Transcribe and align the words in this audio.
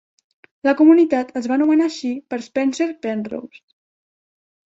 La 0.67 0.71
comunitat 0.79 1.33
es 1.41 1.49
va 1.51 1.57
anomenar 1.57 1.85
així 1.89 2.09
per 2.33 2.41
Spencer 2.47 2.87
Penrose. 3.07 3.63